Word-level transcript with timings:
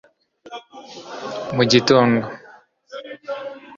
mu 1.55 1.63
gitondo 1.71 2.21